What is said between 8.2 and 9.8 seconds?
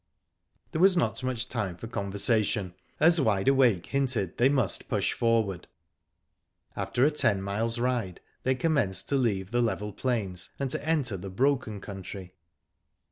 they commenced to leave the